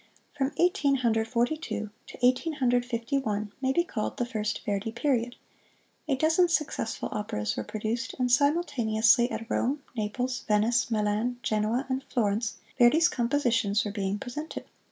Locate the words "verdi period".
4.65-5.35